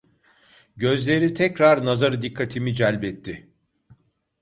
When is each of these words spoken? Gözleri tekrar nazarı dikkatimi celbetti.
Gözleri 0.75 1.33
tekrar 1.33 1.85
nazarı 1.85 2.21
dikkatimi 2.21 2.73
celbetti. 2.75 3.51